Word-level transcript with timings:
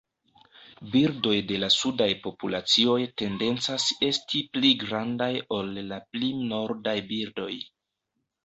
Birdoj 0.93 1.33
de 1.51 1.59
la 1.63 1.69
sudaj 1.75 2.07
populacioj 2.23 2.97
tendencas 3.23 3.87
esti 4.09 4.43
pli 4.57 4.73
grandaj 4.85 5.31
ol 5.59 5.71
la 5.93 6.01
pli 6.11 6.33
nordaj 6.55 7.01
birdoj. 7.13 7.51